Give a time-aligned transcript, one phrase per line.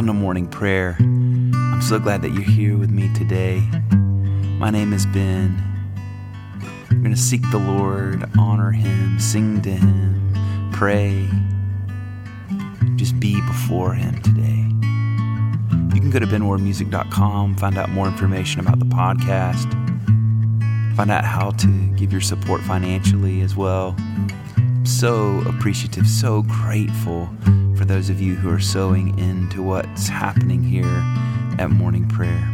[0.00, 0.96] Welcome to morning prayer.
[0.98, 3.60] I'm so glad that you're here with me today.
[4.58, 5.62] My name is Ben.
[6.90, 11.28] We're going to seek the Lord, honor Him, sing to Him, pray,
[12.96, 14.64] just be before Him today.
[15.94, 19.70] You can go to benwardmusic.com, find out more information about the podcast,
[20.96, 23.94] find out how to give your support financially as well.
[24.90, 27.28] So appreciative, so grateful
[27.76, 31.02] for those of you who are sowing into what's happening here
[31.58, 32.44] at morning prayer.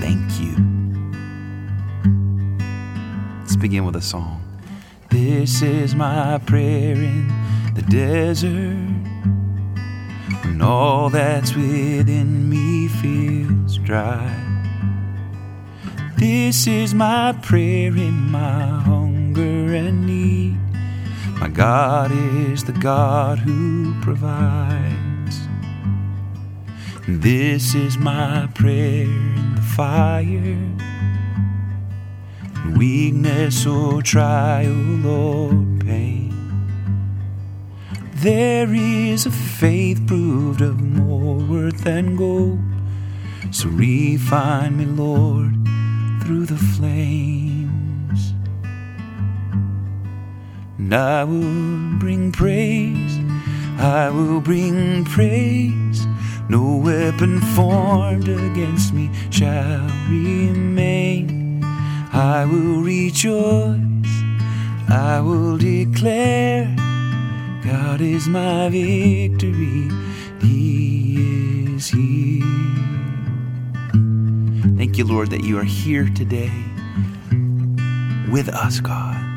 [0.00, 0.56] Thank you.
[3.40, 4.42] Let's begin with a song.
[5.10, 7.28] This is my prayer in
[7.74, 8.76] the desert
[10.44, 14.34] when all that's within me feels dry.
[16.16, 20.69] This is my prayer in my hunger and need.
[21.40, 25.40] My God is the God who provides.
[27.08, 30.58] This is my prayer in the fire.
[32.76, 35.48] Weakness or trial or
[35.80, 36.34] pain.
[38.16, 42.60] There is a faith proved of more worth than gold.
[43.50, 45.54] So refine me, Lord,
[46.22, 47.69] through the flames.
[50.80, 53.18] And I will bring praise,
[53.78, 56.06] I will bring praise.
[56.48, 61.62] No weapon formed against me shall remain.
[62.12, 63.78] I will rejoice,
[64.88, 66.74] I will declare,
[67.62, 69.88] God is my victory,
[70.40, 72.42] He is here.
[74.76, 76.50] Thank you, Lord, that you are here today
[78.32, 79.29] with us, God.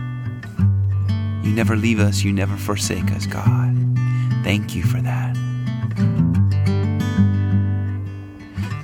[1.44, 3.76] You never leave us, you never forsake us, God.
[4.44, 5.38] Thank you for that.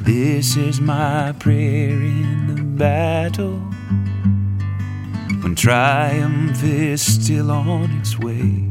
[0.02, 3.60] This is my prayer in the battle
[5.42, 8.70] when triumph is still on its way.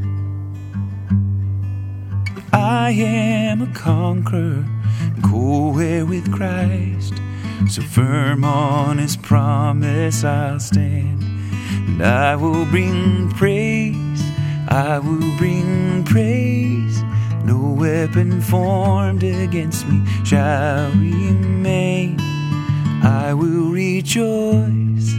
[2.51, 4.65] I am a conqueror,
[5.23, 7.13] co-heir with Christ.
[7.69, 11.38] So firm on his promise I'll stand.
[11.89, 14.21] And I will bring praise,
[14.69, 17.03] I will bring praise.
[17.43, 22.19] No weapon formed against me shall remain.
[23.01, 25.13] I will rejoice,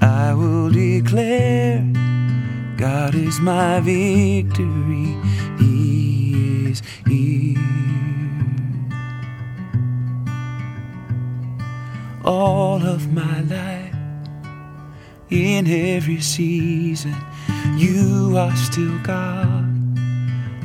[0.00, 1.84] I will declare,
[2.76, 5.16] God is my victory,
[5.58, 7.58] He is here.
[12.24, 13.89] All of my life,
[15.30, 17.14] in every season,
[17.76, 19.66] you are still God.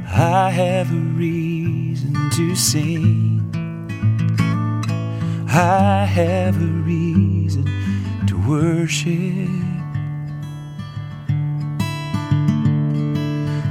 [0.07, 3.41] I have a reason to sing.
[5.47, 7.65] I have a reason
[8.27, 9.49] to worship.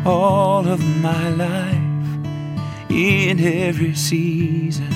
[0.07, 4.95] All of my life, in every season,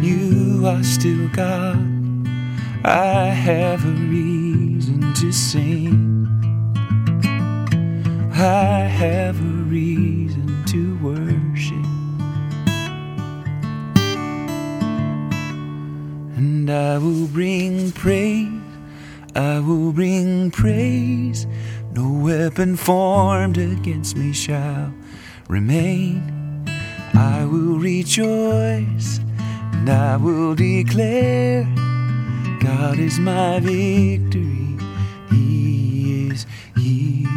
[0.00, 1.94] you are still God.
[2.84, 4.23] I have a reason
[4.80, 6.26] to sing.
[8.32, 11.86] I have a reason to worship.
[16.36, 18.50] And I will bring praise,
[19.36, 21.46] I will bring praise.
[21.92, 24.92] No weapon formed against me shall
[25.48, 26.66] remain.
[27.14, 29.20] I will rejoice
[29.72, 31.64] and I will declare
[32.64, 34.78] God is my victory.
[35.30, 37.28] He is here.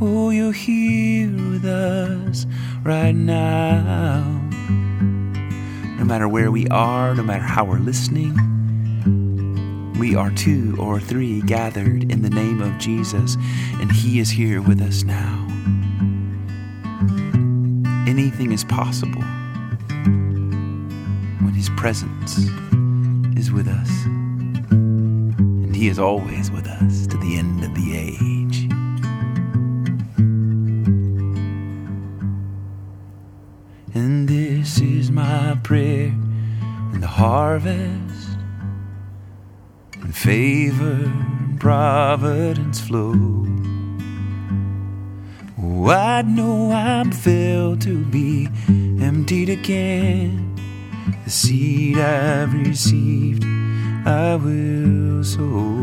[0.00, 2.46] Oh, you're here with us
[2.84, 4.22] right now.
[5.98, 8.38] No matter where we are, no matter how we're listening,
[9.98, 13.36] we are two or three gathered in the name of Jesus,
[13.80, 15.44] and He is here with us now.
[18.06, 19.24] Anything is possible
[21.82, 22.38] presence
[23.36, 28.68] is with us, and He is always with us to the end of the age.
[33.94, 36.14] And this is my prayer
[36.92, 38.38] in the harvest,
[39.98, 43.44] when favor and providence flow.
[45.60, 50.51] Oh, I know I'm filled to be emptied again.
[51.24, 53.44] The seed I've received,
[54.06, 55.82] I will sow.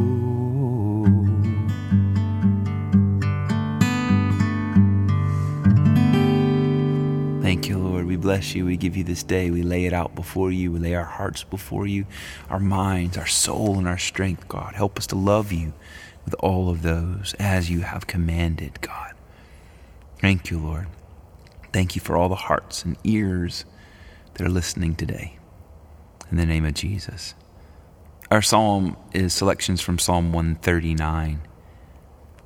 [7.42, 8.06] Thank you, Lord.
[8.06, 8.66] We bless you.
[8.66, 9.50] We give you this day.
[9.50, 10.72] We lay it out before you.
[10.72, 12.06] We lay our hearts before you,
[12.50, 14.76] our minds, our soul, and our strength, God.
[14.76, 15.74] Help us to love you
[16.26, 19.14] with all of those as you have commanded, God.
[20.20, 20.88] Thank you, Lord.
[21.74, 23.66] Thank you for all the hearts and ears
[24.40, 25.38] that are listening today.
[26.32, 27.36] In the name of Jesus.
[28.32, 31.42] Our psalm is selections from Psalm 139.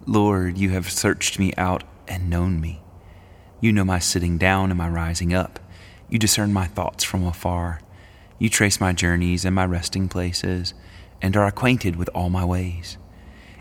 [0.08, 2.82] Lord, you have searched me out and known me.
[3.62, 5.60] You know my sitting down and my rising up.
[6.10, 7.80] You discern my thoughts from afar.
[8.40, 10.74] You trace my journeys and my resting places,
[11.22, 12.98] and are acquainted with all my ways.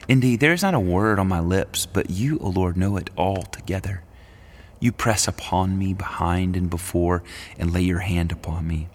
[0.08, 3.10] Indeed, there is not a word on my lips, but you, O Lord, know it
[3.14, 4.04] all together.
[4.82, 7.22] You press upon me behind and before,
[7.56, 8.88] and lay your hand upon me.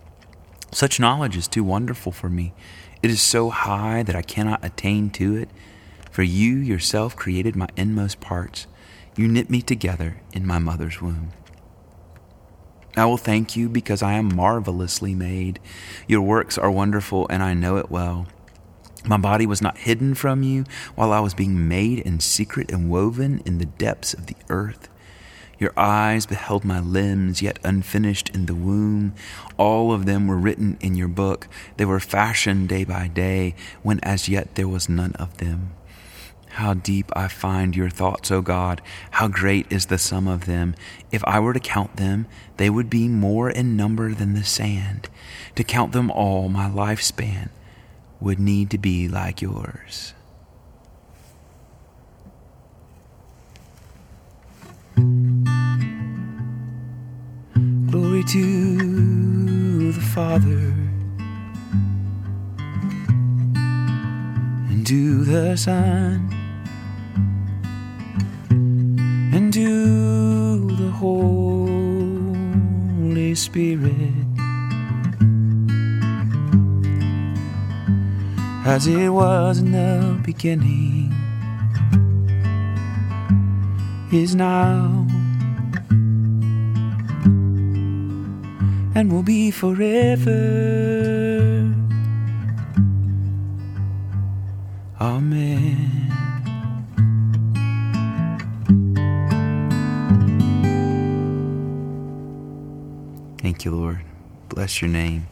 [0.69, 2.53] Such knowledge is too wonderful for me.
[3.01, 5.47] It is so high that I cannot attain to it.
[6.11, 8.67] For you yourself created my inmost parts.
[9.15, 11.29] You knit me together in my mother's womb.
[12.97, 15.61] I will thank you because I am marvelously made.
[16.05, 18.27] Your works are wonderful, and I know it well.
[19.05, 22.89] My body was not hidden from you while I was being made in secret and
[22.89, 24.89] woven in the depths of the earth.
[25.59, 29.13] Your eyes beheld my limbs, yet unfinished in the womb.
[29.57, 31.47] All of them were written in your book.
[31.77, 35.71] They were fashioned day by day, when as yet there was none of them.
[36.51, 38.81] How deep I find your thoughts, O God!
[39.11, 40.75] How great is the sum of them!
[41.11, 42.25] If I were to count them,
[42.57, 45.09] they would be more in number than the sand.
[45.55, 47.49] To count them all, my lifespan
[48.19, 50.13] would need to be like yours.
[58.27, 60.73] To the Father
[64.69, 66.29] and to the Son
[69.33, 71.33] and to the Holy
[73.35, 74.27] Spirit.
[78.67, 81.09] as it was in the beginning,
[84.11, 84.96] is now,
[88.97, 90.31] and will be forever.
[94.99, 96.11] Amen.
[103.39, 103.99] Thank you, Lord.
[104.49, 105.27] Bless your name.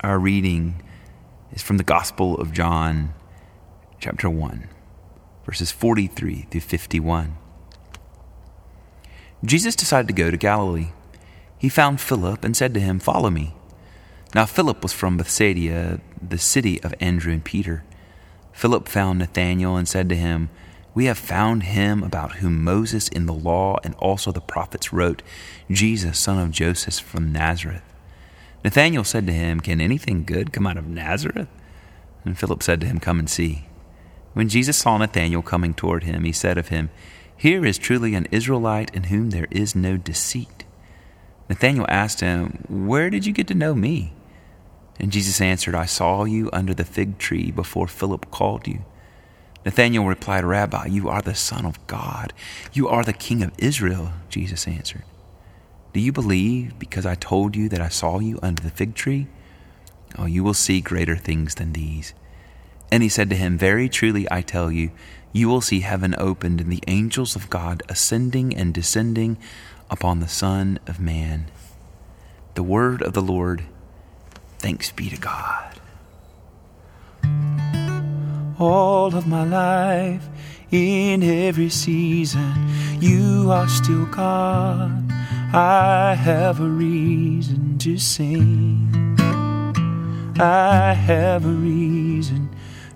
[0.00, 0.82] Our reading
[1.52, 3.14] is from the Gospel of John,
[3.98, 4.68] chapter 1,
[5.46, 7.45] verses 43 through 51.
[9.44, 10.88] Jesus decided to go to Galilee.
[11.58, 13.54] He found Philip and said to him, Follow me.
[14.34, 17.84] Now, Philip was from Bethsaida, the city of Andrew and Peter.
[18.52, 20.48] Philip found Nathanael and said to him,
[20.94, 25.22] We have found him about whom Moses in the law and also the prophets wrote,
[25.70, 27.82] Jesus, son of Joseph from Nazareth.
[28.64, 31.48] Nathanael said to him, Can anything good come out of Nazareth?
[32.24, 33.66] And Philip said to him, Come and see.
[34.32, 36.90] When Jesus saw Nathanael coming toward him, he said of him,
[37.36, 40.64] Here is truly an Israelite in whom there is no deceit.
[41.48, 44.12] Nathanael asked him, Where did you get to know me?
[44.98, 48.84] And Jesus answered, I saw you under the fig tree before Philip called you.
[49.64, 52.32] Nathanael replied, Rabbi, you are the Son of God.
[52.72, 55.02] You are the King of Israel, Jesus answered.
[55.92, 59.26] Do you believe because I told you that I saw you under the fig tree?
[60.18, 62.14] Oh, you will see greater things than these.
[62.90, 64.90] And he said to him, Very truly I tell you,
[65.32, 69.36] you will see heaven opened and the angels of God ascending and descending
[69.90, 71.46] upon the Son of Man.
[72.54, 73.64] The word of the Lord.
[74.58, 75.80] Thanks be to God.
[78.58, 80.26] All of my life,
[80.70, 82.54] in every season,
[82.98, 85.10] you are still God.
[85.52, 88.88] I have a reason to sing.
[90.38, 92.55] I have a reason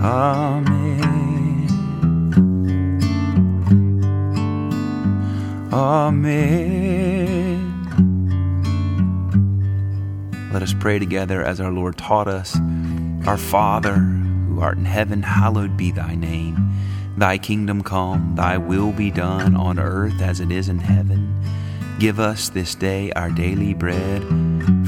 [0.00, 1.68] Amen.
[5.72, 6.70] Amen.
[10.52, 12.56] Let us pray together as our Lord taught us.
[13.26, 16.56] Our Father, who art in heaven, hallowed be thy name.
[17.18, 21.34] Thy kingdom come, thy will be done on earth as it is in heaven.
[21.98, 24.22] Give us this day our daily bread.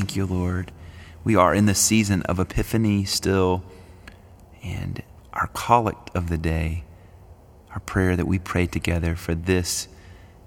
[0.00, 0.72] Thank you, Lord.
[1.24, 3.62] We are in the season of Epiphany still,
[4.62, 5.02] and
[5.34, 6.84] our collect of the day
[7.72, 9.88] our prayer that we pray together for this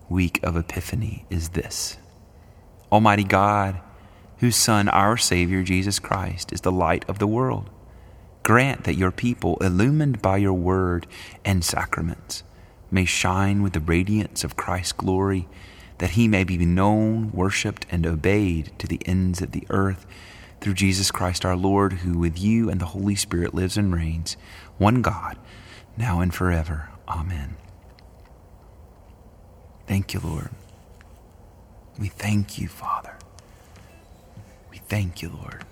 [0.09, 1.97] week of Epiphany is this
[2.91, 3.79] Almighty God,
[4.39, 7.69] whose Son, our Savior, Jesus Christ, is the light of the world,
[8.41, 11.05] grant that your people, illumined by your word
[11.45, 12.41] and sacraments,
[12.89, 15.47] may shine with the radiance of Christ's glory,
[15.97, 20.05] that he may be known, worshiped, and obeyed to the ends of the earth
[20.61, 24.37] through Jesus Christ our Lord, who with you and the Holy Spirit lives and reigns,
[24.77, 25.37] one God,
[25.97, 26.89] now and forever.
[27.07, 27.55] Amen.
[29.87, 30.49] Thank you, Lord.
[31.99, 33.15] We thank you, Father.
[34.71, 35.65] We thank you, Lord.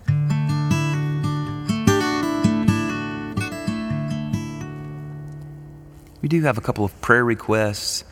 [6.20, 8.04] We do have a couple of prayer requests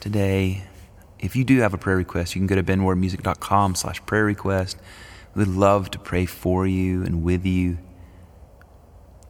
[0.00, 0.62] today.
[1.22, 4.76] If you do have a prayer request, you can go to benwardmusic.com slash prayer request.
[5.34, 7.78] We'd love to pray for you and with you.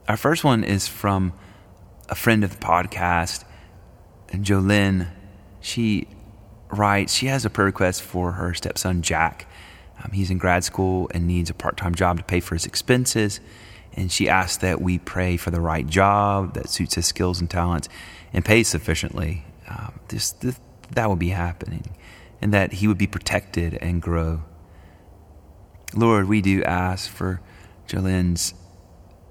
[0.09, 1.35] Our first one is from
[2.09, 3.45] a friend of the podcast,
[4.33, 5.09] Jolynn,
[5.61, 6.09] she
[6.71, 9.47] writes, she has a prayer request for her stepson, Jack.
[10.03, 12.65] Um, he's in grad school and needs a part time job to pay for his
[12.65, 13.41] expenses.
[13.93, 17.51] And she asks that we pray for the right job that suits his skills and
[17.51, 17.91] talents
[18.33, 19.45] and pays sufficiently.
[19.69, 20.59] Um, this, this,
[20.95, 21.97] that would be happening
[22.41, 24.43] and that he would be protected and grow.
[25.95, 27.41] Lord, we do ask for
[27.87, 28.55] Jolynn's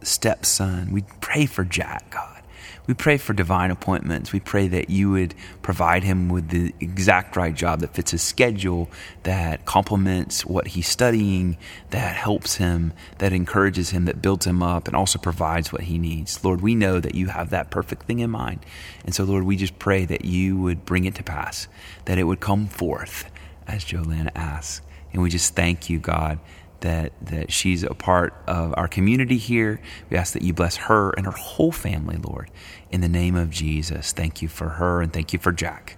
[0.01, 0.91] stepson.
[0.91, 2.41] We pray for Jack, God.
[2.88, 4.34] We pray for divine appointments.
[4.34, 8.22] We pray that you would provide him with the exact right job that fits his
[8.22, 8.90] schedule,
[9.24, 11.58] that complements what he's studying,
[11.92, 15.98] that helps him, that encourages him, that builds him up, and also provides what he
[15.98, 16.44] needs.
[16.44, 18.66] Lord, we know that you have that perfect thing in mind.
[19.06, 21.68] And so, Lord, we just pray that you would bring it to pass,
[22.06, 23.32] that it would come forth,
[23.68, 24.82] as Jolene asks.
[25.14, 26.40] And we just thank you, God,
[26.82, 29.82] that that she's a part of our community here.
[30.10, 32.52] We ask that you bless her and her whole family, Lord,
[32.92, 34.12] in the name of Jesus.
[34.12, 35.98] Thank you for her and thank you for Jack.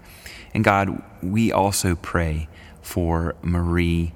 [0.54, 2.48] And God, we also pray
[2.82, 4.14] for Marie.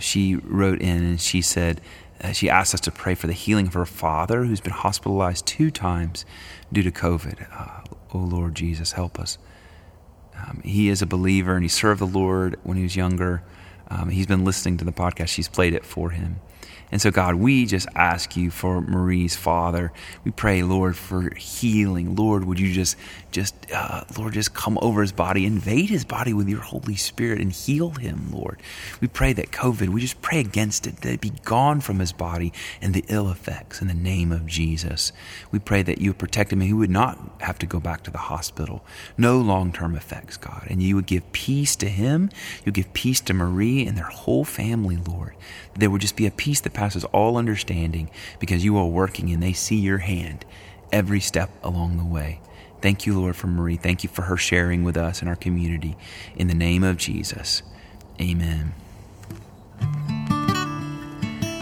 [0.00, 1.80] She wrote in and she said,
[2.22, 5.44] uh, she asked us to pray for the healing of her father, who's been hospitalized
[5.44, 6.24] two times
[6.72, 7.46] due to COVID.
[7.52, 7.82] Uh,
[8.14, 9.38] oh Lord Jesus, help us.
[10.34, 13.42] Um, he is a believer and he served the Lord when he was younger.
[13.92, 15.28] Um, he's been listening to the podcast.
[15.28, 16.40] She's played it for him.
[16.90, 19.92] And so, God, we just ask you for Marie's father.
[20.24, 22.16] We pray, Lord, for healing.
[22.16, 22.96] Lord, would you just,
[23.32, 27.40] just, uh, Lord, just come over his body, invade his body with your Holy Spirit
[27.40, 28.60] and heal him, Lord.
[29.00, 32.12] We pray that COVID, we just pray against it, that it be gone from his
[32.12, 35.12] body and the ill effects in the name of Jesus.
[35.50, 38.10] We pray that you protect him and he would not have to go back to
[38.10, 38.84] the hospital.
[39.16, 40.66] No long term effects, God.
[40.68, 42.30] And you would give peace to him.
[42.64, 45.34] You give peace to Marie and their whole family, Lord.
[45.74, 49.42] There would just be a peace that passes all understanding because you are working and
[49.42, 50.44] they see your hand
[50.92, 52.40] every step along the way.
[52.82, 53.76] Thank you, Lord, for Marie.
[53.76, 55.96] Thank you for her sharing with us and our community.
[56.34, 57.62] In the name of Jesus,
[58.20, 58.74] amen.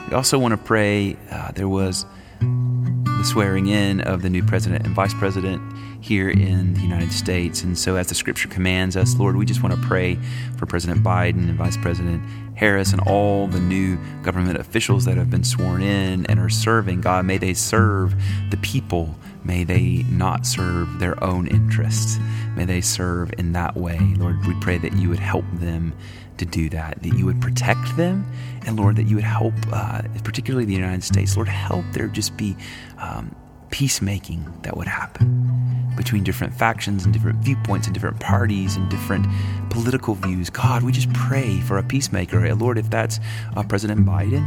[0.08, 1.18] We also want to pray.
[1.30, 2.06] Uh, there was
[2.40, 5.60] the swearing in of the new president and vice president
[6.02, 7.62] here in the United States.
[7.62, 10.18] And so, as the scripture commands us, Lord, we just want to pray
[10.56, 12.24] for President Biden and Vice President
[12.56, 17.02] Harris and all the new government officials that have been sworn in and are serving.
[17.02, 18.14] God, may they serve
[18.50, 22.18] the people May they not serve their own interests.
[22.56, 23.98] May they serve in that way.
[24.16, 25.94] Lord, we pray that you would help them
[26.38, 28.30] to do that, that you would protect them,
[28.66, 32.36] and Lord, that you would help, uh, particularly the United States, Lord, help there just
[32.36, 32.56] be
[32.98, 33.34] um,
[33.70, 39.26] peacemaking that would happen between different factions and different viewpoints and different parties and different
[39.68, 40.48] political views.
[40.48, 42.54] God, we just pray for a peacemaker.
[42.54, 43.20] Lord, if that's
[43.56, 44.44] uh, President Biden,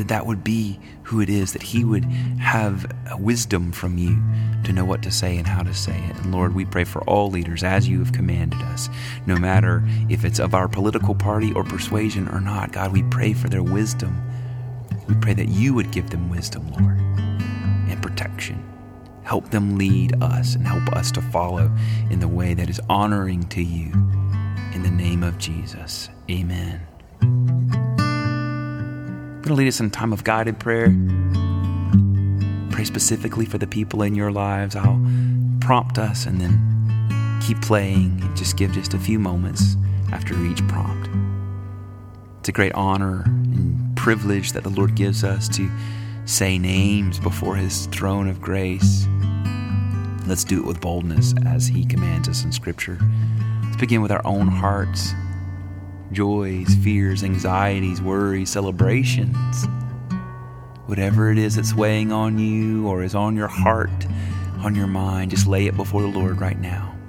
[0.00, 2.04] that that would be who it is, that he would
[2.40, 4.18] have wisdom from you
[4.64, 6.16] to know what to say and how to say it.
[6.16, 8.88] And Lord, we pray for all leaders as you have commanded us,
[9.26, 12.72] no matter if it's of our political party or persuasion or not.
[12.72, 14.16] God, we pray for their wisdom.
[15.06, 16.98] We pray that you would give them wisdom, Lord,
[17.90, 18.66] and protection.
[19.22, 21.70] Help them lead us and help us to follow
[22.10, 23.92] in the way that is honoring to you.
[24.72, 27.89] In the name of Jesus, amen
[29.50, 30.94] going to lead us in a time of guided prayer.
[32.70, 34.76] Pray specifically for the people in your lives.
[34.76, 35.04] I'll
[35.60, 39.74] prompt us and then keep playing and just give just a few moments
[40.12, 41.10] after each prompt.
[42.38, 45.68] It's a great honor and privilege that the Lord gives us to
[46.26, 49.08] say names before His throne of grace.
[50.28, 53.00] Let's do it with boldness as He commands us in Scripture.
[53.64, 55.12] Let's begin with our own hearts
[56.12, 59.66] joys, fears, anxieties, worries, celebrations.
[60.86, 64.06] Whatever it is that's weighing on you or is on your heart,
[64.58, 66.99] on your mind, just lay it before the Lord right now.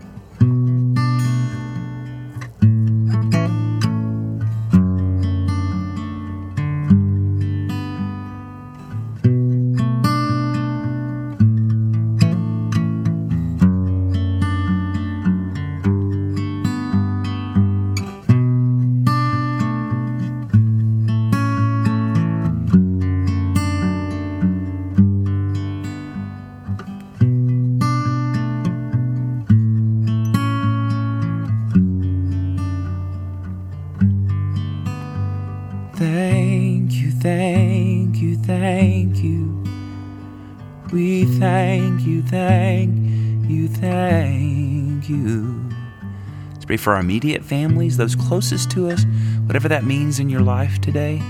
[46.82, 49.06] For our immediate families, those closest to us,
[49.46, 51.22] whatever that means in your life today.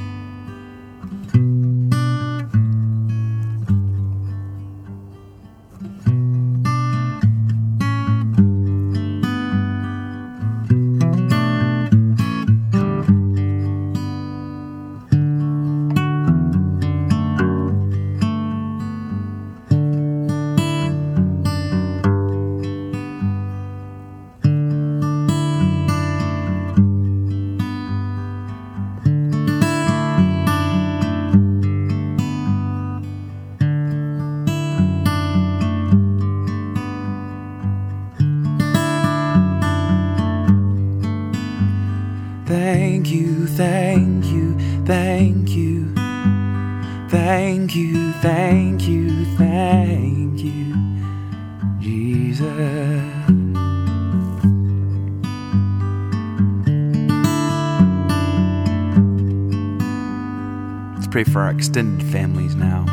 [42.52, 45.94] Thank you, thank you, thank you.
[47.08, 50.76] Thank you, thank you, thank you,
[51.80, 52.46] Jesus.
[60.96, 62.86] Let's pray for our extended families now.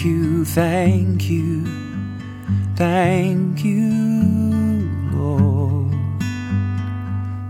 [0.00, 1.66] Thank you, thank you,
[2.74, 5.94] thank you, Lord.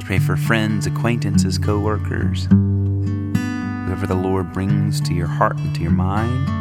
[0.00, 5.82] Pray for friends, acquaintances, co workers, whoever the Lord brings to your heart and to
[5.82, 6.59] your mind.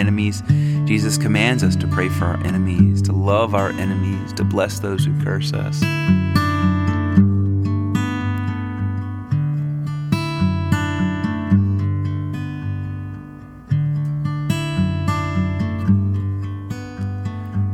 [0.00, 0.42] Enemies.
[0.86, 5.04] Jesus commands us to pray for our enemies, to love our enemies, to bless those
[5.04, 5.78] who curse us.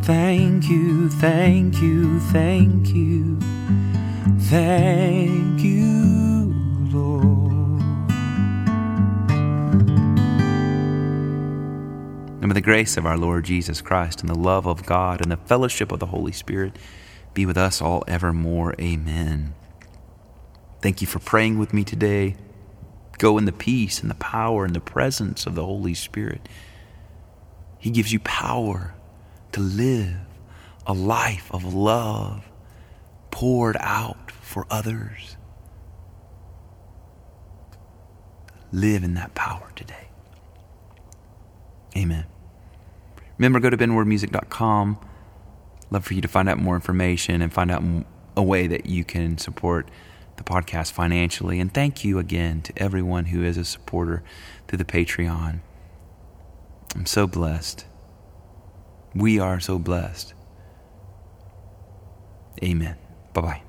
[0.05, 3.39] Thank you, thank you, thank you,
[4.39, 5.96] thank you,
[12.47, 15.33] And may the grace of our Lord Jesus Christ and the love of God and
[15.33, 16.79] the fellowship of the Holy Spirit
[17.35, 18.73] be with us all evermore.
[18.81, 19.53] Amen.
[20.81, 22.37] Thank you for praying with me today.
[23.19, 26.49] Go in the peace and the power and the presence of the Holy Spirit.
[27.81, 28.95] He gives you power
[29.51, 30.15] to live
[30.87, 32.49] a life of love
[33.33, 35.37] poured out for others.
[38.71, 40.11] Live in that power today.
[41.97, 42.27] Amen.
[43.38, 44.99] Remember, go to benwardmusic.com.
[45.90, 47.83] Love for you to find out more information and find out
[48.37, 49.88] a way that you can support
[50.37, 51.61] the podcast financially.
[51.61, 54.22] And thank you again to everyone who is a supporter
[54.66, 55.61] through the Patreon.
[56.94, 57.87] I'm so blessed.
[59.14, 60.35] We are so blessed.
[62.62, 62.96] Amen.
[63.33, 63.62] Bye bye.